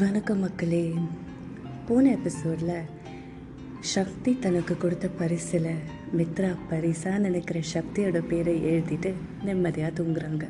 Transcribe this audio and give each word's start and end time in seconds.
வணக்கம் 0.00 0.38
மக்களே. 0.38 0.94
போன 1.86 2.10
எபிசோடில் 2.10 2.82
சக்தி 3.80 4.38
தனக்கு 4.38 4.76
கொடுத்த 4.76 5.08
பரிசில் 5.08 5.66
மித்ரா 6.16 6.56
பரிசாக 6.68 7.18
நினைக்கிற 7.18 7.60
சக்தியோட 7.74 8.18
பேரை 8.28 8.64
எழுதிட்டு 8.64 9.12
நிம்மதியாக 9.44 10.02
தூங்குறாங்க. 10.02 10.48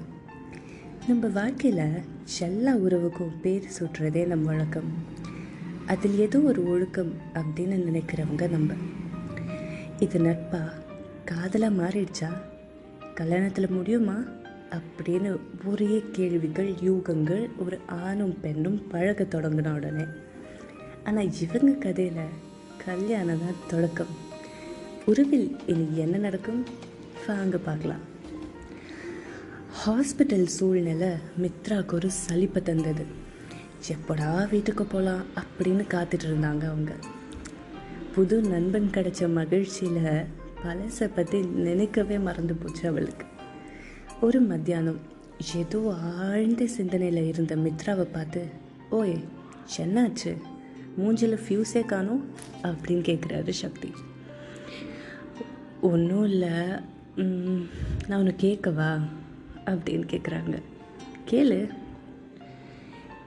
நம்ம 1.09 1.27
வாழ்க்கையில் 1.27 2.03
எல்லா 2.41 2.75
உறவுக்கும் 2.75 3.41
பேர் 3.43 3.69
சுட்டுறதே 3.79 4.27
நம்ம 4.27 4.47
வழக்கம். 4.47 4.93
அதில் 5.87 6.19
ஏதோ 6.19 6.39
ஒரு 6.39 6.69
ஒழுக்கம் 6.69 7.13
அப்படின்னு 7.35 7.83
நினைக்கிறவங்க 7.89 8.51
நம்ம. 8.51 8.73
இது 9.99 10.19
நட்பா? 10.19 10.71
காதலாக 11.25 11.75
மாறிடுச்சா? 11.75 12.33
கல்யாணத்தில் 13.15 13.69
முடியுமா? 13.69 14.25
அப்படின்னு 14.71 15.37
ஒரே 15.65 16.05
கேள்விகள் 16.13 16.73
யூகங்கள் 16.73 17.51
ஒரு 17.57 17.79
ஆணும் 17.87 18.41
பெண்ணும் 18.41 18.89
பழக 18.89 19.25
தொடங்கின 19.25 19.75
உடனே. 19.75 20.05
ஆனால் 21.05 21.33
இவங்க 21.41 21.73
கதையில் 21.73 22.35
கல்யாணம் 22.85 23.39
தான் 23.39 23.63
தொடக்கம். 23.69 24.13
உறவில் 25.07 25.57
இனி 25.67 25.97
என்ன 25.97 26.17
நடக்கும்? 26.17 26.65
வாங்க 27.27 27.59
பார்க்கலாம். 27.59 28.05
ஹாஸ்பிட்டல் 29.87 30.45
சூழ்நிலை 30.45 31.09
மித்ராவுக்கு 31.43 31.93
ஒரு 31.93 32.11
சலிப்பை 32.29 32.63
தந்தது. 32.63 33.07
எப்படா 33.89 34.51
வீட்டுக்கு 34.51 34.85
போகலாம் 34.85 35.21
அப்படின்னு 35.21 35.85
காத்துட்டு 35.95 36.27
இருந்தாங்க 36.27 36.65
அவங்க. 36.65 36.93
புது 38.15 38.41
நண்பன் 38.41 38.91
கிடைச்ச 38.93 39.33
மகிழ்ச்சியில் 39.33 40.25
பழசை 40.65 41.11
பற்றி 41.15 41.41
நினைக்கவே 41.41 42.19
மறந்து 42.19 42.55
போச்சு 42.55 42.89
அவளுக்கு. 42.89 43.27
ஒரு 44.21 44.41
மத்தியானம் 44.41 45.01
ஏதோ 45.57 45.95
ஆழ்ந்த 46.19 46.67
சிந்தனையில் 46.67 47.27
இருந்த 47.27 47.57
மித்ராவை 47.57 48.03
பார்த்து 48.03 48.49
ஓய் 48.91 49.25
என்னாச்சு 49.77 50.37
மூஞ்சில் 51.01 51.39
ஃபியூஸே 51.49 51.85
காணும் 51.85 52.31
அப்படின்னு 52.63 53.09
கேட்குறாரு 53.09 53.51
சக்தி. 53.51 53.93
ஒன்றும் 55.81 56.25
இல்லை. 56.25 56.49
நான் 57.15 58.19
ஒன்று 58.19 58.35
கேட்கவா? 58.39 59.01
அப்படின்னு 59.67 60.07
கேட்குறாங்க 60.07 60.63
கேளு. 61.31 61.69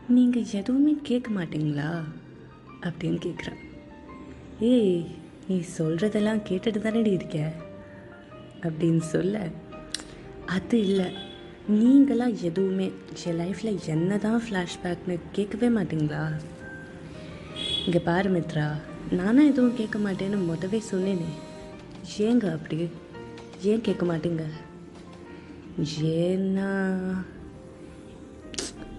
நீங்கள் 0.07 0.45
எதுவுமே 0.51 0.97
கேட்க 1.03 1.31
மாட்டீங்களா? 1.31 2.03
அப்படின்னு 2.81 3.19
கேட்குறான் 3.25 3.59
ஏய் 4.59 5.05
நீ 5.47 5.61
சொல்கிறதெல்லாம் 5.77 6.41
கேட்டுட்டு 6.49 6.79
தானே 6.79 7.11
இருக்க? 7.11 7.51
அப்படின்னு 8.61 8.99
சொல்ல 8.99 9.49
அது 10.55 10.77
இல்லை. 10.79 11.07
நீங்களாம் 11.71 12.35
எதுவுமே 12.41 12.91
என் 13.25 13.39
லைஃப்பில் 13.39 13.85
என்ன 13.85 14.17
தான் 14.17 14.41
ஃப்ளாஷ்பேக்னு 14.45 15.19
கேட்கவே 15.31 15.67
மாட்டிங்களா? 15.79 16.23
இங்கே 17.85 17.99
பாரு 17.99 18.29
மித்ரா 18.29 18.65
நானும் 19.11 19.49
எதுவும் 19.49 19.75
கேட்க 19.75 19.99
மாட்டேன்னு 19.99 20.39
மொதவே 20.49 20.81
சொன்னேனே. 20.91 21.29
ஏங்க 22.17 22.51
அப்படி? 22.51 22.89
ஏன் 23.61 23.81
கேட்க 23.81 24.05
மாட்டேங்க? 24.05 24.45
ஏன்னா 26.21 26.69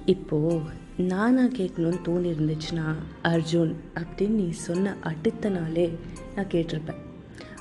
இப்போது 0.07 0.79
நானா 0.97 1.45
கேட்கணும்னு 1.45 2.05
தோணி 2.07 2.29
இருந்துச்சுன்னா 2.35 2.87
அர்ஜுன் 3.23 3.75
அப்படின்னு 4.01 4.39
நீ 4.41 4.51
சொன்ன 4.51 4.97
அடுத்த 5.01 5.49
நாளே 5.49 5.87
நான் 6.35 6.53
கேட்டிருப்பேன். 6.55 7.01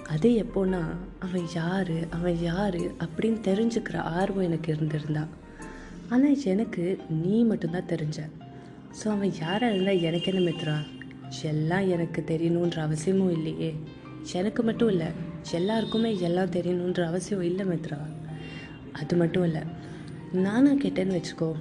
அது 0.09 0.29
எப்போன்னா 0.29 0.81
அவன் 1.19 1.45
யார் 1.55 2.09
அவன் 2.09 2.37
யார் 2.41 2.75
அப்படின்னு 2.75 3.39
தெரிஞ்சுக்கிற 3.49 3.97
ஆர்வம் 3.97 4.43
எனக்கு 4.43 4.73
இருந்திருந்தா. 4.73 5.27
ஆனால் 6.09 6.43
எனக்கு 6.43 6.99
நீ 7.09 7.43
மட்டும்தான் 7.43 7.89
தெரிஞ்ச. 7.89 8.19
ஸோ 8.99 9.07
அவன் 9.07 9.33
யாராக 9.41 9.73
இருந்தால் 9.73 10.01
எனக்கு 10.01 10.33
என்ன 10.33 10.49
மித்ரா? 10.49 10.77
எல்லாம் 11.41 11.89
எனக்கு 11.89 12.23
தெரியணுன்ற 12.27 12.77
அவசியமும் 12.79 13.31
இல்லையே. 13.31 13.75
எனக்கு 14.33 14.63
மட்டும் 14.63 14.89
இல்லை 14.89 15.07
எல்லாருக்குமே 15.51 16.19
எல்லாம் 16.19 16.49
தெரியணுன்ற 16.49 17.05
அவசியம் 17.05 17.41
இல்லை 17.41 17.65
மித்ரா. 17.65 17.99
அது 18.91 19.15
மட்டும் 19.15 19.43
இல்லை 19.43 19.61
நானாக 20.31 20.75
கேட்டேன்னு 20.75 21.17
வச்சுக்கோ 21.19 21.51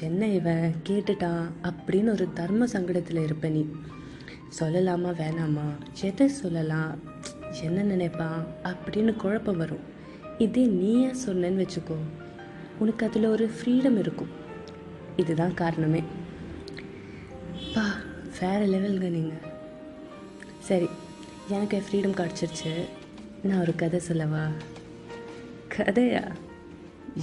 என்ன 0.00 0.26
இவன்? 0.26 0.74
கேட்டுட்டான் 0.88 1.44
அப்படின்னு 1.62 2.10
ஒரு 2.10 2.32
தர்ம 2.32 2.66
சங்கடத்தில் 2.66 3.22
இருப்ப 3.22 3.48
நீ. 3.48 3.66
சொல்லலாமா 4.60 5.12
வேணாமா? 5.20 5.68
எதை 6.02 6.28
சொல்லலாம்? 6.28 6.98
என்ன 7.62 7.82
நினைப்பான் 7.82 8.46
அப்படின்னு 8.64 9.16
குழப்பம் 9.16 9.56
வரும். 9.56 9.92
இதே 10.38 10.66
நீயே 10.66 11.06
சொன்னேன்னு 11.26 11.66
வச்சுக்கோ. 11.66 11.96
உனக்கு 12.78 13.06
அதில் 13.06 13.24
ஒரு 13.24 13.50
ஃப்ரீடம் 13.50 13.98
இருக்கும். 13.98 14.28
இதுதான் 15.16 15.54
காரணமே. 15.54 16.02
பா 17.74 17.84
வேறு 18.40 18.66
லெவலுங்க 18.66 19.08
நீங்கள் 19.08 19.52
சரி 20.58 20.88
எனக்கு 21.48 21.82
ஃப்ரீடம் 21.90 22.20
கிடச்சிருச்சு. 22.20 22.72
நான் 23.42 23.60
ஒரு 23.60 23.74
கதை 23.74 24.00
சொல்லவா? 24.00 24.46
கதையா? 25.76 26.30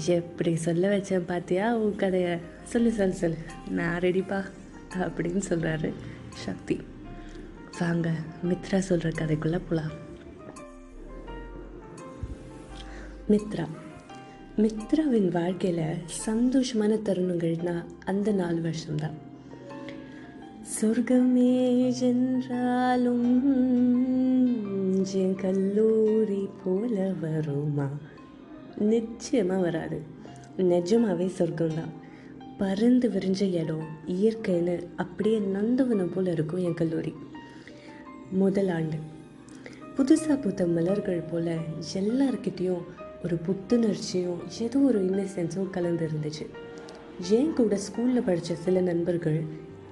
எப்படி 0.05 0.55
சொல்ல 0.55 0.97
வச்சேன் 0.97 1.23
பார்த்தியா 1.27 1.71
உன் 1.71 1.95
கதையை? 1.95 2.37
சொல்லு 2.63 2.91
சொல்லு 2.91 3.13
சொல்லு. 3.13 3.37
நான் 3.69 3.99
ரெடிப்பா 3.99 4.43
அப்படின்னு 4.99 5.41
சொல்கிறாரு 5.49 5.93
சக்தி. 6.33 6.81
வாங்க 7.79 8.11
மித்ரா 8.49 8.77
சொல்கிற 8.77 9.09
கதைக்குள்ளே 9.09 9.61
போகலாம் 9.69 10.09
மித்ரா. 13.31 13.65
மித்ராவின் 14.57 15.27
வாழ்க்கையில் 15.27 15.97
சந்தோஷமான 16.25 16.99
தருணங்கள்னா 17.03 17.83
அந்த 18.05 18.31
நாலு 18.31 18.61
வருஷம்தான். 18.61 19.17
சொர்க்கமே 20.81 21.93
என்றாலும் 21.99 23.55
என் 25.13 25.35
கல்லூரி 25.35 26.49
போல 26.63 27.13
வருமா? 27.21 27.89
நிச்சயமாக 28.77 29.61
வராது. 29.61 30.01
நிஜமாகவே 30.57 31.31
சொர்க்கம்தான். 31.37 31.93
பறந்து 32.57 33.09
விரிஞ்ச 33.09 33.53
இடம் 33.53 33.85
இயற்கைன்னு 34.07 34.83
அப்படியே 34.95 35.37
நந்தவனம் 35.37 36.13
போல் 36.13 36.25
இருக்கும் 36.25 36.63
என் 36.63 36.73
கல்லூரி. 36.73 37.13
முதல் 38.31 38.67
ஆண்டு. 38.67 38.97
புதுசாக 39.97 40.41
புத்த 40.41 40.67
மலர்கள் 40.67 41.23
போல் 41.31 41.49
எல்லார்கிட்டேயும் 41.93 42.83
ஒரு 43.23 43.35
புத்துணர்ச்சியும் 43.47 44.39
ஏதோ 44.65 44.79
ஒரு 44.79 44.99
இன்னசென்ஸும் 45.05 45.69
கலந்து 45.69 46.09
இருந்துச்சு 46.09 46.45
ஏன் 47.37 47.53
கூட 47.53 47.75
ஸ்கூலில் 47.85 48.27
படித்த 48.27 48.55
சில 48.55 48.81
நண்பர்கள் 48.81 49.39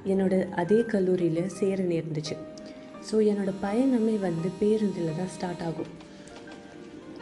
என்னோட 0.05 0.49
அதே 0.51 0.79
கல்லூரியில் 0.81 1.49
சேர 1.49 1.83
நேர்ந்துச்சு. 1.83 2.35
ஸோ 3.07 3.15
என்னோட 3.31 3.51
பயணமே 3.65 4.15
வந்து 4.19 4.49
பேருந்தில் 4.59 5.17
தான் 5.17 5.31
ஸ்டார்ட் 5.35 5.63
ஆகும். 5.67 5.91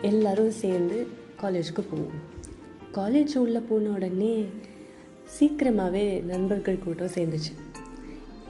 எல்லோரும் 0.01 0.53
சேர்ந்து 0.63 0.97
காலேஜுக்கு 1.41 1.83
போவோம். 1.91 2.15
காலேஜ் 2.97 3.35
உள்ளே 3.37 3.61
போன 3.69 3.89
உடனே 3.89 4.33
சீக்கிரமாகவே 5.37 6.05
நண்பர்கள் 6.31 6.83
கூட்டம் 6.85 7.15
சேர்ந்துச்சு. 7.17 7.53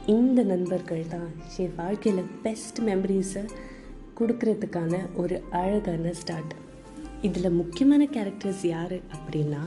இந்த 0.05 0.43
நண்பர்கள் 0.43 1.03
தான் 1.09 1.29
என் 1.57 1.75
வாழ்க்கையில் 1.75 2.29
பெஸ்ட் 2.43 2.79
மெமரிஸை 2.81 3.43
கொடுக்கறதுக்கான 4.19 4.93
ஒரு 5.15 5.35
அழகான 5.61 6.13
ஸ்டார்ட் 6.13 6.53
இதில் 7.21 7.49
முக்கியமான 7.49 8.05
கேரக்டர்ஸ் 8.05 8.65
யார் 8.65 8.93
அப்படின்னா 8.93 9.61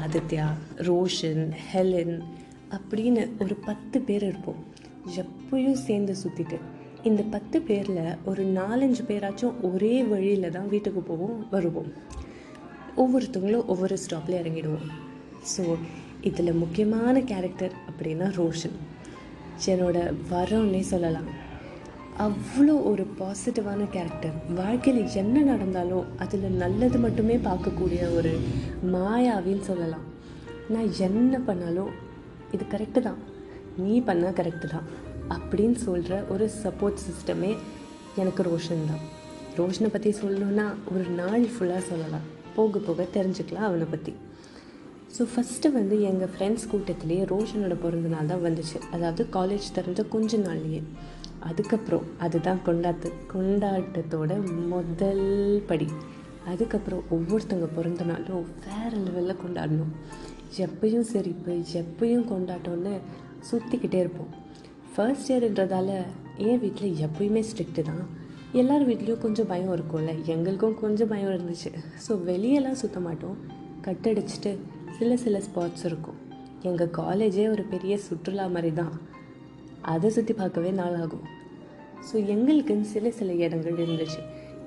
ஆதித்யா 0.00 0.46
ரோஷன் 0.76 1.52
ஹெலன் 1.72 2.22
அப்படின்னு 2.70 3.42
ஒரு 3.42 3.54
பத்து 3.54 4.00
பேர் 4.00 4.22
இருப்போம். 4.22 4.64
எப்பயும் 5.22 5.78
சேர்ந்து 5.86 6.14
சுற்றிட்டு 6.22 6.58
இந்த 7.02 7.22
பத்து 7.22 7.60
பேரில் 7.60 8.16
ஒரு 8.24 8.44
நாலஞ்சு 8.44 9.02
பேராச்சும் 9.08 9.54
ஒரே 9.62 10.02
வழியில் 10.02 10.50
தான் 10.50 10.68
வீட்டுக்கு 10.68 11.00
போவோம் 11.00 11.46
வருவோம். 11.50 11.92
ஒவ்வொருத்தவங்களும் 12.96 13.66
ஒவ்வொரு 13.66 13.98
ஸ்டாப்பில் 14.04 14.38
இறங்கிடுவோம். 14.42 14.86
ஸோ 15.56 15.64
இதில் 16.20 16.52
முக்கியமான 16.52 17.20
கேரக்டர் 17.20 17.72
அப்படின்னா 17.88 18.28
ரோஷன். 18.40 18.76
என்னோட 19.66 20.14
வரோன்னே 20.30 20.80
சொல்லலாம். 20.80 21.28
அவ்வளோ 22.24 22.74
ஒரு 22.90 23.04
பாசிட்டிவான 23.18 23.82
கேரக்டர் 23.94 24.36
வாழ்க்கையில் 24.58 25.00
என்ன 25.22 25.40
நடந்தாலும் 25.48 26.06
அதில் 26.22 26.46
நல்லது 26.62 26.98
மட்டுமே 27.02 27.34
பார்க்கக்கூடிய 27.46 28.02
ஒரு 28.18 28.32
மாயாவின்னு 28.92 29.64
சொல்லலாம். 29.68 30.06
நான் 30.74 30.88
என்ன 31.06 31.38
பண்ணாலும் 31.48 31.90
இது 32.54 32.64
கரெக்டு 32.74 33.00
தான். 33.08 33.18
நீ 33.82 33.94
பண்ணால் 34.08 34.38
கரெக்டு 34.38 34.68
தான். 34.74 34.86
அப்படின்னு 35.36 35.78
சொல்கிற 35.86 36.22
ஒரு 36.34 36.46
சப்போர்ட் 36.62 37.04
சிஸ்டமே 37.06 37.52
எனக்கு 38.22 38.44
ரோஷன் 38.48 38.88
தான். 38.92 39.02
ரோஷனை 39.58 39.90
பற்றி 39.96 40.12
சொல்லணுன்னா 40.22 40.66
ஒரு 40.94 41.04
நாள் 41.20 41.44
ஃபுல்லாக 41.56 41.82
சொல்லலாம். 41.90 42.26
போக 42.56 42.78
போக 42.88 43.06
தெரிஞ்சுக்கலாம் 43.18 43.68
அவனை 43.70 43.88
பற்றி 43.94 44.14
ஸோ 45.16 45.24
ஃபஸ்ட்டு 45.32 45.68
வந்து 45.76 45.96
எங்கள் 46.08 46.30
ஃப்ரெண்ட்ஸ் 46.32 46.66
கூட்டத்திலேயே 46.70 47.22
ரோஷனோட 47.30 47.74
பிறந்த 47.84 48.08
நாள் 48.14 48.30
தான் 48.32 48.42
வந்துச்சு. 48.46 48.78
அதாவது 48.94 49.22
காலேஜ் 49.36 49.68
திறந்த 49.76 50.00
கொஞ்ச 50.14 50.38
நாள்லேயே. 50.48 50.80
அதுக்கப்புறம் 51.40 52.06
அதுதான் 52.18 52.60
கொண்டாட்டு 52.66 53.12
கொண்டாட்டத்தோட 53.32 54.32
முதல் 54.66 55.62
படி. 55.66 55.88
அதுக்கப்புறம் 56.44 57.02
ஒவ்வொருத்தவங்க 57.10 57.68
பிறந்த 57.76 58.04
நாளும் 58.04 58.46
வேறு 58.66 58.98
லெவலில் 58.98 59.42
கொண்டாடணும். 59.42 59.92
எப்பயும் 60.58 61.08
சிரிப்பு 61.12 61.52
எப்பயும் 61.72 62.28
கொண்டாட்டம்னு 62.32 62.94
சுற்றிக்கிட்டே 63.50 63.94
இருப்போம். 63.94 64.30
ஃபர்ஸ்ட் 64.92 65.32
இயர்ன்றதால 65.32 65.90
என் 66.36 66.60
வீட்டில் 66.60 67.06
எப்பயுமே 67.06 67.42
ஸ்ட்ரிக்ட்டு 67.48 67.82
தான். 67.82 68.06
எல்லார் 68.52 68.88
வீட்லேயும் 68.88 69.18
கொஞ்சம் 69.18 69.46
பயம் 69.46 69.74
இருக்கும்ல. 69.76 70.22
எங்களுக்கும் 70.24 70.78
கொஞ்சம் 70.80 71.08
பயம் 71.08 71.32
இருந்துச்சு. 71.34 71.70
ஸோ 72.06 72.12
வெளியெல்லாம் 72.30 72.80
சுற்ற 72.82 73.00
மாட்டோம். 73.00 73.36
கட்டடிச்சிட்டு 73.86 74.58
சில 74.98 75.16
சில 75.16 75.40
ஸ்பாட்ஸ் 75.46 75.84
இருக்கும். 75.84 76.18
எங்கள் 76.62 76.94
காலேஜே 76.98 77.50
ஒரு 77.50 77.62
பெரிய 77.62 77.98
சுற்றுலா 77.98 78.46
மாதிரி 78.46 78.72
தான். 78.72 79.00
அதை 79.82 80.10
சுற்றி 80.10 80.34
பார்க்கவே 80.34 80.70
நாள் 80.70 80.96
ஆகும். 81.02 81.26
ஸோ 82.08 82.14
எங்களுக்குன்னு 82.34 82.86
சில 82.94 83.10
சில 83.10 83.32
இடங்கள் 83.32 83.80
இருந்துச்சு. 83.86 84.20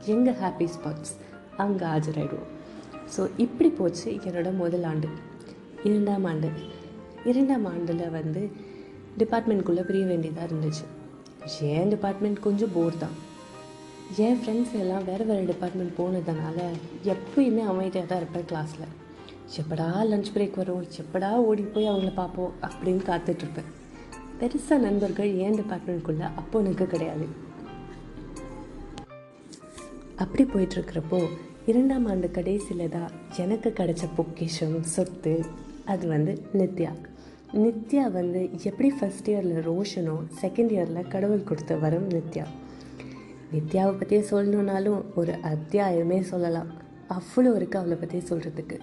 எங்கள் 0.06 0.38
ஹாப்பி 0.42 0.68
ஸ்பாட்ஸ் 0.76 1.14
அங்கே 1.58 1.86
ஆஜராயிடுவோம். 1.86 2.50
ஸோ 3.16 3.30
இப்படி 3.38 3.70
போச்சு 3.70 4.10
என்னோட 4.12 4.56
முதல் 4.56 4.84
ஆண்டு. 4.84 5.08
இரண்டாம் 5.84 6.26
ஆண்டு. 6.26 6.50
இரண்டாம் 7.24 7.66
ஆண்டில் 7.66 8.04
வந்து 8.10 8.52
டிபார்ட்மெண்ட்குள்ளே 9.18 9.84
பிரிய 9.90 10.06
வேண்டியதாக 10.06 10.48
இருந்துச்சு. 10.50 10.86
என் 11.62 11.92
டிபார்ட்மெண்ட் 11.96 12.40
கொஞ்சம் 12.40 12.74
போர் 12.74 12.98
தான். 12.98 13.18
என் 14.18 14.40
ஃப்ரெண்ட்ஸ் 14.42 14.74
எல்லாம் 14.82 15.04
வேறு 15.04 15.26
வேறு 15.26 15.46
டிபார்ட்மெண்ட் 15.46 15.98
போனதுனால 15.98 16.58
எப்பயுமே 17.14 17.64
அமைதியாக 17.72 18.08
தான் 18.08 18.22
இருப்பேன் 18.22 18.48
கிளாஸில் 18.52 18.88
எப்படா 19.60 19.88
லஞ்ச் 20.12 20.32
பிரேக் 20.36 20.56
வரும்? 20.56 20.86
எப்படா 21.02 21.30
ஓடி 21.50 21.62
போய் 21.62 21.90
அவங்கள 21.90 22.14
பார்ப்போம்? 22.14 22.54
அப்படின்னு 22.68 23.04
காத்துட்ருப்பேன் 23.10 23.70
பெருசாக 24.40 24.84
நண்பர்கள் 24.88 25.32
ஏன் 25.46 25.58
டிபார்ட்மெண்ட்குள்ளே 25.60 26.28
அப்போ 26.42 26.60
எனக்கு 26.64 26.86
கிடையாது. 26.94 27.26
அப்படி 30.24 30.44
போயிட்டுருக்கிறப்போ 30.54 31.20
இரண்டாம் 31.72 32.06
ஆண்டு 32.12 32.28
கடைசியில் 32.38 32.94
தான் 32.96 33.12
எனக்கு 33.44 33.70
கிடைச்ச 33.80 34.06
பொக்கிஷம் 34.18 34.78
சொத்து 34.94 35.34
அது 35.94 36.06
வந்து 36.14 36.34
நித்யா. 36.60 36.92
நித்யா 37.64 38.04
வந்து 38.18 38.42
எப்படி 38.70 38.90
ஃபஸ்ட் 38.98 39.30
இயரில் 39.32 39.60
ரோஷனோ 39.70 40.16
செகண்ட் 40.42 40.74
இயரில் 40.76 41.10
கடவுள் 41.14 41.48
கொடுத்த 41.50 41.76
வரும் 41.84 42.08
நித்யா. 42.16 42.46
நித்யாவை 43.54 43.94
பற்றி 44.02 44.18
சொல்லணுன்னாலும் 44.32 45.00
ஒரு 45.20 45.36
அத்தியாயமே 45.54 46.20
சொல்லலாம். 46.32 46.72
அவ்வளோ 47.18 47.52
இருக்குது 47.60 47.82
அவளை 47.82 47.98
பற்றி 48.02 48.20
சொல்கிறதுக்கு 48.30 48.78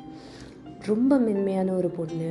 ரொம்ப 0.90 1.18
மென்மையான 1.26 1.68
ஒரு 1.80 1.90
பொண்ணு. 1.98 2.30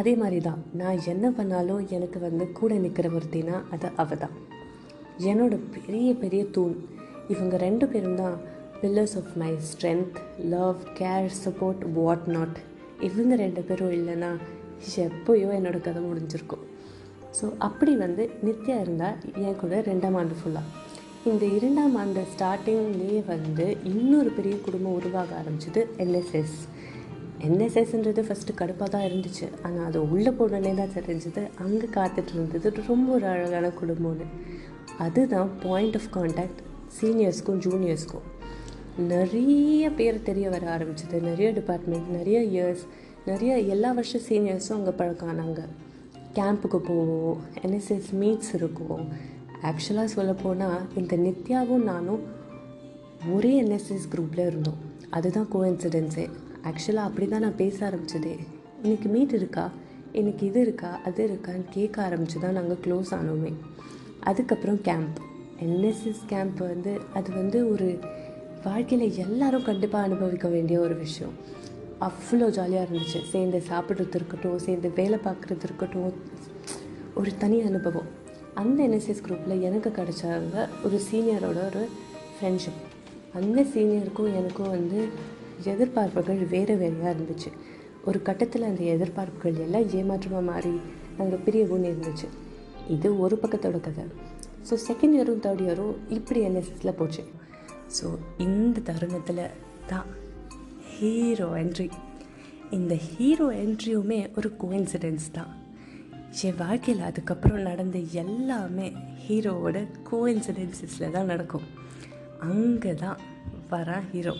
அதே 0.00 0.12
மாதிரி 0.16 0.38
தான் 0.40 0.60
நான் 0.80 1.04
என்ன 1.12 1.26
பண்ணாலும் 1.30 1.82
எனக்கு 1.96 2.18
வந்து 2.18 2.44
கூட 2.52 2.74
நிற்கிற 2.84 3.08
ஒருத்தினா 3.16 3.56
அது 3.74 3.88
அவ 4.02 4.14
தான் 4.14 4.34
என்னோட 5.28 5.54
பெரிய 5.74 6.08
பெரிய 6.22 6.42
தூண். 6.56 6.74
இவங்க 7.28 7.56
ரெண்டு 7.56 7.86
பேரும் 7.88 8.20
தான் 8.22 8.36
pillars 8.80 9.16
of 9.20 9.32
my 9.42 9.50
strength 9.68 10.16
love 10.54 10.80
care 11.00 11.28
support 11.44 11.84
what 11.98 12.26
not 12.26 12.58
இவங்க 13.08 13.34
ரெண்டு 13.36 13.62
பேரும் 13.62 13.94
இல்லைன்னா 13.98 14.30
எப்போயோ 15.06 15.48
என்னோட 15.58 15.78
கதை 15.80 16.00
முடிஞ்சிருக்கும். 16.08 16.64
ஸோ 17.38 17.44
அப்படி 17.68 17.92
வந்து 17.96 18.24
நித்யா 18.46 18.76
இருந்தால் 18.80 19.16
என் 19.44 19.60
கூட 19.62 19.76
ரெண்டாம் 19.90 20.18
ஆண்டு 20.20 20.34
ஃபுல்லாக 20.40 20.72
இந்த 21.30 21.44
இரண்டாம் 21.58 21.94
ஆண்டு 21.96 22.22
ஸ்டார்டிங்லேயே 22.32 23.20
வந்து 23.26 23.66
இன்னொரு 23.92 24.30
பெரிய 24.30 24.56
குடும்பம் 24.66 24.96
உருவாக 24.98 25.30
ஆரம்பிச்சது 25.40 25.82
என்எஸ்எஸ் 26.04 26.58
என்எஸ்எஸ்ன்றது 27.46 28.22
ஃபஸ்ட்டு 28.26 28.52
கடுப்பாக 28.58 28.88
தான் 28.94 29.06
இருந்துச்சு. 29.08 29.46
ஆனால் 29.62 29.86
அது 29.86 30.10
உள்ளே 30.10 30.30
போனோடனே 30.30 30.74
தான் 30.74 30.94
தெரிஞ்சது. 30.98 31.42
அங்கே 31.64 31.86
காத்துட்டு 31.96 32.32
இருந்தது. 32.32 32.72
ரொம்ப 32.86 33.14
ஒரு 33.14 33.26
அழகான 33.26 33.70
குடும்பம்னு 33.80 34.28
அதுதான் 34.98 35.50
பாயிண்ட் 35.62 35.96
ஆஃப் 36.00 36.10
காண்டாக்ட் 36.10 36.60
சீனியர்ஸ்க்கும் 37.00 37.62
ஜூனியர்ஸ்க்கும் 37.66 38.26
நிறைய 39.08 39.90
பேர் 39.90 40.26
தெரிய 40.28 40.48
வர 40.48 40.64
ஆரம்பிச்சது. 40.76 41.16
நிறைய 41.30 41.50
டிபார்ட்மெண்ட் 41.50 42.08
நிறைய 42.08 42.38
இயர்ஸ் 42.54 42.84
நிறைய 43.26 43.58
எல்லா 43.74 43.92
வருஷம் 43.92 44.20
சீனியர்ஸும் 44.28 44.78
அங்கே 44.78 44.90
பழக்கம் 44.90 45.30
ஆனாங்க. 45.30 45.60
கேம்புக்கு 46.34 46.78
போவோம். 46.88 47.40
என்எஸ்எஸ் 47.62 48.10
மீட்ஸ் 48.20 48.52
இருக்கும். 48.54 49.06
ஆக்சுவலாக 49.62 50.04
சொல்லப்போனால் 50.04 50.80
இந்த 50.96 51.16
நித்யாவும் 51.16 51.82
நானும் 51.90 52.22
ஒரே 53.32 53.52
என்எஸ்எஸ் 53.62 54.08
குரூப்பில் 54.12 54.46
இருந்தோம். 54.46 54.80
அதுதான் 55.10 55.48
கோஇன்சிடென்ஸே 55.52 56.26
ஆக்சுவலாக 56.64 57.08
அப்படி 57.08 57.26
தான் 57.26 57.40
நான் 57.40 57.56
பேச 57.56 57.90
ஆரம்பிச்சதே. 57.90 58.38
இன்றைக்கி 58.84 59.04
மீட் 59.04 59.32
இருக்கா? 59.32 59.70
இன்றைக்கி 60.12 60.42
இது 60.42 60.60
இருக்கா? 60.60 61.00
அது 61.04 61.20
இருக்கான்னு 61.26 61.64
கேட்க 61.70 62.08
ஆரம்பிச்சு 62.08 62.40
தான் 62.40 62.52
நாங்கள் 62.52 62.78
க்ளோஸ் 62.84 63.10
ஆனோமே. 63.10 63.52
அதுக்கப்புறம் 64.20 64.80
கேம்ப் 64.80 65.18
என்எஸ்எஸ் 65.62 66.22
கேம்ப் 66.26 66.58
வந்து 66.58 67.00
அது 67.14 67.32
வந்து 67.32 67.70
ஒரு 67.70 67.98
வாழ்க்கையில் 68.64 69.16
எல்லாரும் 69.16 69.64
கண்டிப்பாக 69.64 70.04
அனுபவிக்க 70.04 70.48
வேண்டிய 70.48 70.80
ஒரு 70.80 70.94
விஷயம். 70.94 71.32
அவ்வளோ 72.00 72.50
ஜாலியாக 72.50 72.86
இருந்துச்சு. 72.88 73.22
சேர்ந்து 73.22 73.62
சாப்பிட்றது 73.68 74.14
இருக்கட்டும் 74.14 74.58
சேர்ந்து 74.58 74.90
வேலை 74.94 75.18
பார்க்குறது 75.24 75.62
இருக்கட்டும் 75.62 76.12
ஒரு 77.14 77.30
தனி 77.38 77.60
அனுபவம். 77.60 78.22
அந்த 78.54 78.88
என்எஸ்எஸ் 78.88 79.22
குரூப்பில் 79.28 79.60
எனக்கு 79.60 79.92
கிடைச்சாங்க 79.96 80.68
ஒரு 80.84 81.00
சீனியரோட 81.12 81.64
ஒரு 81.66 81.88
ஃப்ரெண்ட்ஷிப் 82.36 82.82
அந்த 83.34 83.62
சீனியருக்கும் 83.62 84.34
எனக்கும் 84.34 84.70
வந்து 84.70 85.32
எதிர்பார்ப்புகள் 85.72 86.40
வேறு 86.54 86.74
வேறையாக 86.82 87.14
இருந்துச்சு. 87.16 87.50
ஒரு 88.08 88.18
கட்டத்தில் 88.22 88.68
அந்த 88.68 88.82
எதிர்பார்ப்புகள் 88.94 89.60
எல்லாம் 89.66 89.88
ஏமாற்றமாக 89.98 90.44
மாறி 90.50 90.72
நாங்கள் 91.18 91.42
பிரியவும் 91.46 91.86
இருந்துச்சு. 91.90 92.28
இது 92.94 93.08
ஒரு 93.24 93.36
பக்கத்தோட 93.42 93.78
கதை. 93.86 94.04
ஸோ 94.68 94.74
செகண்ட் 94.88 95.16
இயரும் 95.16 95.42
தேர்ட் 95.44 95.62
இயரும் 95.66 95.96
இப்படி 96.16 96.40
என்எஸ்எஸில் 96.48 96.98
போச்சு. 97.00 97.24
ஸோ 97.96 98.06
இந்த 98.46 98.82
தருணத்தில் 98.88 99.44
தான் 99.90 100.08
ஹீரோ 100.94 101.48
என்ட்ரி 101.62 101.88
இந்த 102.76 102.94
ஹீரோ 103.08 103.46
என்ட்ரியுமே 103.64 104.20
ஒரு 104.38 104.48
கோயின்சிடென்ஸ் 104.62 105.26
தான். 105.38 105.52
என் 106.46 106.60
வாழ்க்கையில் 106.62 107.02
அதுக்கப்புறம் 107.08 107.66
நடந்த 107.68 107.98
எல்லாமே 108.22 108.86
ஹீரோவோட 109.24 109.78
கோயின்சிடென்சஸில் 110.10 111.14
தான் 111.16 111.30
நடக்கும். 111.32 111.66
அங்கே 112.48 112.94
தான் 113.04 113.18
வரான் 113.72 114.08
ஹீரோ 114.12 114.34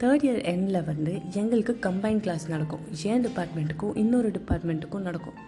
தேர்ட் 0.00 0.24
இயர் 0.24 0.42
எண்டில் 0.50 0.86
வந்து 0.88 1.12
எங்களுக்கு 1.40 1.72
கம்பைன் 1.86 2.20
கிளாஸ் 2.24 2.44
நடக்கும். 2.52 2.82
என் 3.12 3.24
டிபார்ட்மெண்ட்டுக்கும் 3.26 3.96
இன்னொரு 4.02 4.28
டிபார்ட்மெண்ட்டுக்கும் 4.36 5.06
நடக்கும். 5.08 5.38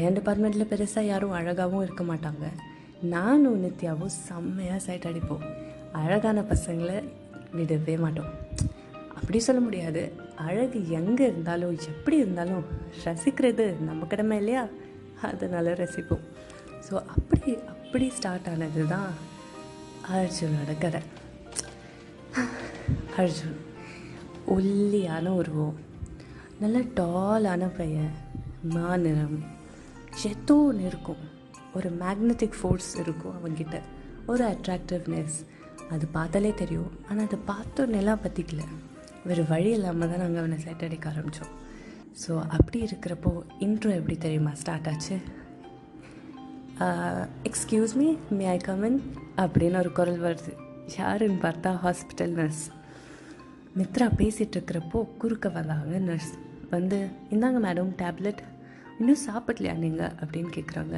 என் 0.00 0.16
டிபார்ட்மெண்ட்டில் 0.18 0.68
பெருசாக 0.72 1.02
யாரும் 1.08 1.34
அழகாகவும் 1.38 1.82
இருக்க 1.86 2.04
மாட்டாங்க. 2.10 2.44
நானும் 3.14 3.58
நித்யாவும் 3.64 4.12
செம்மையாக 4.26 4.78
சைட் 4.86 5.08
அடிப்போம். 5.10 5.42
அழகான 6.02 6.44
பசங்களை 6.52 6.98
விடவே 7.56 7.96
மாட்டோம். 8.04 8.30
அப்படி 9.18 9.40
சொல்ல 9.48 9.60
முடியாது. 9.66 10.04
அழகு 10.46 10.78
எங்கே 11.00 11.26
இருந்தாலும் 11.32 11.76
எப்படி 11.92 12.16
இருந்தாலும் 12.24 12.64
ரசிக்கிறது 13.04 13.66
நம்ம 13.88 14.06
கடமை 14.12 14.38
இல்லையா? 14.42 14.64
அதனால் 15.30 15.72
ரசிப்போம். 15.82 16.24
ஸோ 16.86 16.94
அப்படி 17.16 17.50
அப்படி 17.74 18.08
ஸ்டார்ட் 18.18 18.50
ஆனது 18.54 18.84
தான் 18.94 19.10
அர்ஜுனோட 20.16 20.72
கதை. 20.84 21.02
அர்ஜுன் 23.22 23.58
ஒல்லியான 24.54 25.26
உருவம் 25.40 25.76
நல்ல 26.62 26.78
டாலான 26.98 27.64
பையன் 27.78 28.12
மாநிறம் 28.74 29.38
ஏதோ 30.30 30.56
ஒன்று 30.66 30.84
இருக்கும். 30.90 31.22
ஒரு 31.76 31.88
மேக்னெட்டிக் 32.02 32.58
ஃபோர்ஸ் 32.58 32.90
இருக்கும் 33.02 33.36
அவங்கிட்ட 33.38 33.78
ஒரு 34.32 34.44
அட்ராக்டிவ்னஸ் 34.52 35.38
அது 35.94 36.04
பார்த்தாலே 36.18 36.52
தெரியும். 36.62 36.92
ஆனால் 37.08 37.26
அதை 37.28 37.38
பார்த்தோன்னெல்லாம் 37.52 38.22
பற்றிக்கல 38.26 38.62
வேறு 39.28 39.44
வழி 39.52 39.70
இல்லாமல் 39.78 40.10
தான் 40.12 40.22
நாங்கள் 40.24 40.42
அவனை 40.44 40.60
செட் 40.66 40.86
அடிக்க 40.88 41.12
ஆரம்பித்தோம் 41.12 41.52
ஸோ 42.22 42.32
அப்படி 42.56 42.78
இருக்கிறப்போ 42.88 43.32
இன்ட்ரோ 43.66 43.90
எப்படி 44.00 44.16
தெரியுமா 44.26 44.54
ஸ்டார்ட் 44.62 44.88
ஆச்சு? 44.92 45.16
Excuse 47.48 47.94
me 48.00 48.08
may 48.38 48.46
I 48.56 48.58
come in 48.70 48.98
அப்படின்னு 49.42 49.78
ஒரு 49.84 49.92
குரல் 49.98 50.24
வருது. 50.26 50.52
யாருன்னு 50.98 51.44
பார்த்தா 51.46 51.70
ஹாஸ்பிட்டல் 51.84 52.34
நர்ஸ் 52.40 52.64
மித்ரா 53.78 54.06
பேசிகிட்டு 54.18 54.56
இருக்கிறப்போ 54.56 54.98
குறுக்க 55.20 55.46
வந்தாங்க 55.56 55.98
நர்ஸ் 56.08 56.30
வந்து 56.74 56.98
இந்தாங்க 57.34 57.58
மேடம் 57.66 57.90
டேப்லெட் 58.02 58.40
இன்னும் 58.98 59.20
சாப்பிடலையா 59.26 59.74
நீங்கள் 59.82 60.14
அப்படின்னு 60.20 60.50
கேட்குறாங்க 60.56 60.96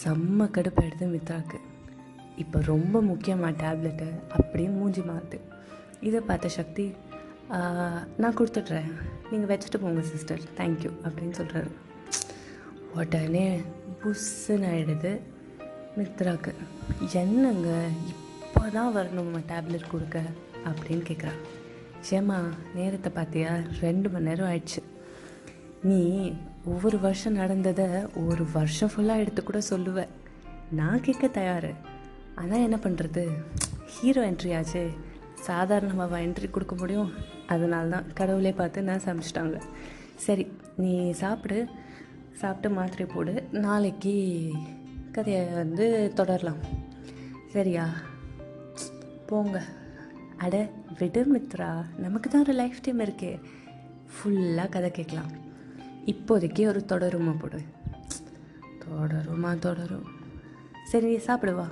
செம்ம 0.00 0.48
கடுப்பாயிடுது 0.56 1.06
மித்ராக்கு. 1.14 1.58
இப்போ 2.42 2.58
ரொம்ப 2.72 2.96
முக்கியமாக 3.10 3.52
டேப்லெட்டு 3.62 4.08
அப்படியே 4.38 4.68
மூஞ்சி 4.78 5.02
மாறுது 5.10 5.38
இதை 6.08 6.20
பார்த்த 6.28 6.52
சக்தி 6.58 6.86
நான் 8.22 8.38
கொடுத்துட்றேன். 8.38 8.88
நீங்கள் 9.30 9.50
வச்சுட்டு 9.50 9.82
போங்க 9.82 10.02
சிஸ்டர் 10.12 10.42
தேங்க்யூ 10.60 10.90
அப்படின்னு 11.04 11.34
சொல்கிறாரு 11.40 11.70
உடனே 13.00 13.46
புஷ்ஷுன்னு 14.00 14.68
ஆகிடுது 14.72 15.12
மித்ராக்கு. 15.98 16.52
என்னங்க 17.22 17.68
இப்போ 18.12 18.62
தான் 18.78 18.94
வரணுமா 18.96 19.40
டேப்லெட் 19.52 19.92
கொடுக்க? 19.94 20.18
அப்படின்னு 20.70 21.04
கேட்குறாங்க 21.10 21.42
ஏமா 22.10 22.36
நேரத்தை 22.74 23.12
பார்த்தியா? 23.14 23.64
ரெண்டு 23.80 24.08
மணி 24.08 24.24
நேரம் 24.24 24.48
ஆயிடுச்சு. 24.48 24.82
நீ 25.82 26.32
ஒவ்வொரு 26.64 27.00
வருஷம் 27.00 27.32
நடந்ததை 27.32 27.86
ஒரு 28.14 28.46
வருஷம் 28.52 28.90
ஃபுல்லாக 28.96 29.16
எடுத்து 29.16 29.42
கூட 29.42 29.58
சொல்லுவ. 29.70 30.06
நான் 30.70 31.00
கேட்க 31.00 31.28
தயார். 31.28 31.74
ஆனால் 32.34 32.58
என்ன 32.58 32.76
பண்ணுறது 32.76 33.28
ஹீரோ 33.86 34.30
என்ட்ரி 34.30 34.56
ஆச்சு. 34.56 34.90
சாதாரணமாக 35.34 36.20
என்ட்ரி 36.20 36.50
கொடுக்க 36.50 36.74
முடியும். 36.74 37.12
அதனால 37.46 37.88
தான் 37.88 38.12
கடவுளே 38.12 38.52
பார்த்து 38.52 38.82
நான் 38.82 39.02
சமைச்சிட்டாங்க. 39.04 39.60
சரி 40.14 40.52
நீ 40.76 41.10
சாப்பிடு. 41.10 41.66
சாப்பிட்டு 42.32 42.70
மாத்திரை 42.70 43.06
போடு. 43.06 43.48
நாளைக்கு 43.50 44.52
கதையை 45.12 45.44
வந்து 45.44 46.12
தொடரலாம். 46.14 46.58
சரியா? 47.48 47.88
போங்க. 49.26 49.62
அட 50.36 50.68
விடு 50.98 51.20
மித்ரா 51.34 51.84
நமக்கு 51.96 52.30
தான் 52.30 52.42
ஒரு 52.42 52.52
லைஃப் 52.52 52.82
டைம் 52.82 53.00
இருக்கே. 53.00 53.40
ஃபுல்லாக 54.14 54.68
கதை 54.68 54.90
கேட்கலாம். 54.90 55.32
இப்போதைக்கு 56.06 56.66
ஒரு 56.66 56.84
தொடருமா 56.88 57.38
போடு. 57.38 57.60
தொடருமா 58.84 59.58
தொடரும். 59.58 60.06
சரி 60.84 61.06
நீ 61.06 61.16
சாப்பிடுவா 61.16 61.66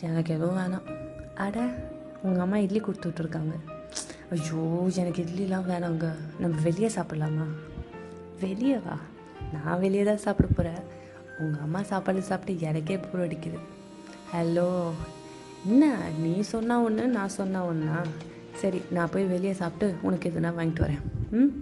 எனக்கு 0.00 0.34
எதுவும் 0.34 0.58
வேணாம். 0.58 0.86
அட 1.34 1.58
உங்கள் 2.22 2.40
அம்மா 2.40 2.56
இட்லி 2.56 2.80
கொடுத்துட்ருக்காங்க 2.80 3.54
ஐயோ 4.30 4.88
எனக்கு 4.94 5.24
இட்லிலாம் 5.24 5.68
வேணாங்க. 5.72 6.06
நம்ம 6.38 6.60
வெளியே 6.62 6.90
சாப்பிட்லாமா? 6.94 7.46
வெளியே 8.40 8.76
வா. 8.76 8.96
நான் 9.52 9.80
வெளியே 9.80 10.02
தான் 10.02 10.24
சாப்பிட 10.24 10.48
போகிறேன் 10.48 10.82
உங்கள் 11.38 11.60
அம்மா 11.60 11.82
சாப்பாடு 11.82 12.22
சாப்பிட்டு 12.22 12.66
எனக்கே 12.66 12.98
போர் 12.98 13.28
அடிக்குது. 13.28 13.58
ஹலோ 14.34 14.90
என்ன? 15.66 15.84
நீ 16.18 16.32
சொன்னால் 16.52 16.84
ஒன்று 16.84 17.04
நான் 17.16 17.36
சொன்னால் 17.38 17.68
ஒன்றா 17.70 18.00
சரி 18.60 18.78
நான் 18.96 19.10
போய் 19.12 19.24
வெளியே 19.32 19.52
சாப்பிட்டு 19.60 19.86
உனக்கு 20.06 20.28
எதுனா 20.30 20.50
வாங்கிட்டு 20.58 20.84
வரேன். 20.84 21.02
ம்? 21.30 21.52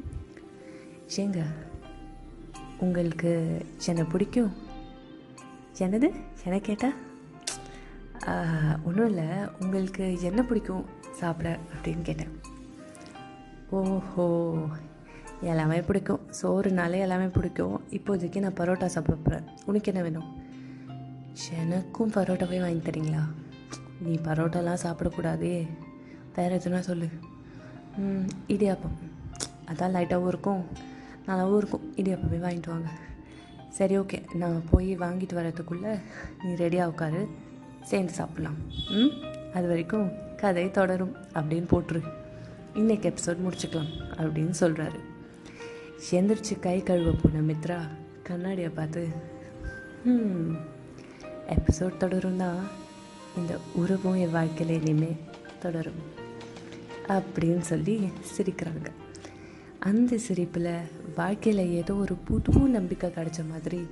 ஏங்க 1.17 1.41
உங்களுக்கு 2.85 3.33
என்னை 3.87 4.05
பிடிக்கும்? 4.13 4.53
என்னது? 5.79 6.09
என்ன 6.45 6.59
கேட்டா? 6.69 6.91
ஒன்றும் 8.85 9.09
இல்லை. 9.13 9.27
உங்களுக்கு 9.61 10.05
என்ன 10.29 10.43
பிடிக்கும் 10.51 10.85
சாப்பிட 11.21 11.49
அப்படின்னு 11.73 12.03
கேட்டேன். 12.09 12.33
ஓஹோ 13.79 14.27
எல்லாமே 15.51 15.79
பிடிக்கும். 15.89 16.21
சோறுனாலே 16.41 16.99
எல்லாமே 17.07 17.27
பிடிக்கும். 17.37 17.77
இப்போதைக்கு 17.91 18.45
நான் 18.45 18.59
பரோட்டா 18.61 18.87
சாப்பிட 18.97 19.17
போகிறேன் 19.17 19.49
உனக்கு 19.67 19.93
என்ன 19.93 20.05
வேணும்? 20.07 20.29
எனக்கும் 21.63 22.15
பரோட்டாவே 22.17 22.61
வாங்கி 22.61 22.83
தரீங்களா? 22.91 23.23
நீ 24.01 24.15
பரோட்டாலாம் 24.25 24.77
சாப்பிடக்கூடாதே. 24.83 25.69
வேறு 26.37 26.57
எதுனா 26.57 26.79
சொல்லு. 26.79 27.09
ம், 27.97 28.27
இடியாப்பம். 28.49 28.97
அதான் 29.67 29.95
லைட்டாகவும் 29.95 30.27
இருக்கும். 30.27 30.65
நல்லாவும் 31.27 31.57
இருக்கும். 31.57 31.95
இடியாப்பமே 31.97 32.37
வாங்கிட்டு 32.37 32.69
வாங்க. 32.69 32.89
சரி 33.69 33.99
ஓகே. 33.99 34.35
நான் 34.35 34.63
போய் 34.71 34.99
வாங்கிட்டு 34.99 35.35
வரதுக்குள்ளே 35.35 36.01
நீ 36.45 36.53
ரெடியாக 36.53 36.85
உட்காரு. 36.85 37.29
சேர்ந்து 37.83 38.13
சாப்பிட்லாம். 38.19 38.91
ம் 38.91 39.25
அது 39.55 39.69
வரைக்கும் 39.69 40.37
கதை 40.37 40.71
தொடரும் 40.71 41.17
அப்படின்னு 41.35 41.67
போட்டுரு. 41.71 42.13
இன்னைக்கு 42.75 43.09
எபிசோட் 43.11 43.39
முடிச்சுக்கலாம் 43.47 43.91
அப்படின்னு 44.17 44.55
சொல்கிறாரு 44.61 44.99
எந்திரிச்சு 46.11 46.59
கை 46.61 46.83
கழுவ 46.83 47.11
போன 47.11 47.41
மித்ரா 47.41 47.89
கண்ணாடியை 48.23 48.71
பார்த்து 48.71 49.09
ம் 50.05 50.53
எபிசோட் 51.49 51.97
தொடரும் 51.97 52.37
தான் 52.37 52.57
இந்த 53.37 53.59
உறவும் 53.75 54.15
என் 54.15 54.31
வாழ்க்கையில் 54.31 54.81
இனிமே 54.81 55.17
தொடரும் 55.61 56.03
அப்படின்னு 57.09 57.59
சொல்லி 57.59 58.09
சிரிக்கிறாங்க. 58.37 58.87
அந்த 59.79 60.19
சிரிப்பில் 60.19 60.81
வாழ்க்கையில் 61.17 61.71
ஏதோ 61.71 61.95
ஒரு 61.95 62.15
புது 62.15 62.53
நம்பிக்கை 62.53 63.11
கிடைச்ச 63.11 63.49
மாதிரி 63.49 63.87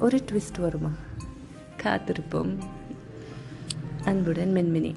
ஒரு 0.00 0.16
ட்விஸ்ட் 0.16 0.60
வருமா? 0.60 0.90
காத்திருப்போம். 1.82 2.56
அன்புடன் 4.04 4.54
மென்மினி. 4.54 4.94